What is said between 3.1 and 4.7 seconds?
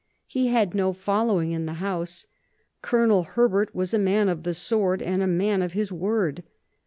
Herbert was a man of the